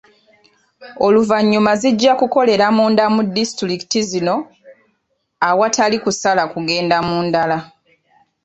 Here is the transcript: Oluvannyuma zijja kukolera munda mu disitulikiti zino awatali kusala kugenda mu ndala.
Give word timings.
Oluvannyuma 1.05 1.71
zijja 1.81 2.13
kukolera 2.19 2.65
munda 2.77 3.03
mu 3.15 3.21
disitulikiti 3.35 3.99
zino 4.09 4.35
awatali 5.49 5.97
kusala 6.03 6.43
kugenda 6.53 6.97
mu 7.07 7.17
ndala. 7.27 7.57